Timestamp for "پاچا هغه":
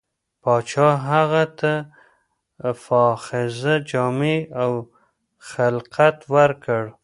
0.41-1.43